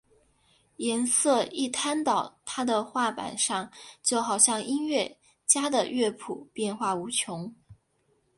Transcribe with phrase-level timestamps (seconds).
[0.77, 7.53] 颜色一摊到他的画板上就好像音乐家的乐谱变化无穷！